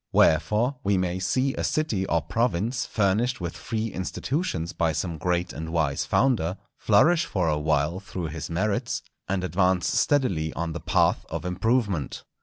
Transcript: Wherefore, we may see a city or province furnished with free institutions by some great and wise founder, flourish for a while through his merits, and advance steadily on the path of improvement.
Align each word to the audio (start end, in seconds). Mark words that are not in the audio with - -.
Wherefore, 0.11 0.77
we 0.83 0.97
may 0.97 1.19
see 1.19 1.53
a 1.53 1.63
city 1.63 2.07
or 2.07 2.23
province 2.23 2.87
furnished 2.87 3.39
with 3.39 3.55
free 3.55 3.89
institutions 3.93 4.73
by 4.73 4.93
some 4.93 5.19
great 5.19 5.53
and 5.53 5.69
wise 5.71 6.05
founder, 6.05 6.57
flourish 6.75 7.25
for 7.25 7.47
a 7.47 7.59
while 7.59 7.99
through 7.99 8.29
his 8.29 8.49
merits, 8.49 9.03
and 9.29 9.43
advance 9.43 9.85
steadily 9.87 10.53
on 10.53 10.73
the 10.73 10.79
path 10.79 11.23
of 11.29 11.45
improvement. 11.45 12.23